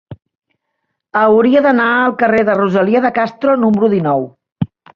Hauria 1.23 1.61
d'anar 1.67 1.91
al 1.99 2.17
carrer 2.23 2.41
de 2.49 2.57
Rosalía 2.63 3.05
de 3.07 3.15
Castro 3.21 3.57
número 3.69 3.95
dinou. 3.97 4.29